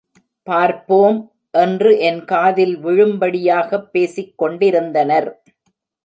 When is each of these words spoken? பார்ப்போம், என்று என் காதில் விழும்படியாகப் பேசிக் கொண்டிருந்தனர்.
பார்ப்போம், 0.43 1.31
என்று 1.51 1.99
என் 1.99 2.25
காதில் 2.25 2.77
விழும்படியாகப் 2.77 3.91
பேசிக் 3.91 4.37
கொண்டிருந்தனர். 4.37 5.43